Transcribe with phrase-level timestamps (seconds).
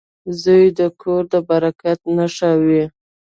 [0.41, 2.83] •زوی د کور د برکت نښه وي.